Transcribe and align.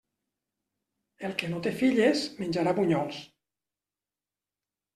El 1.29 1.35
que 1.41 1.49
no 1.51 1.59
té 1.67 1.75
filles, 1.83 2.25
menjarà 2.41 2.75
bunyols. 2.81 3.23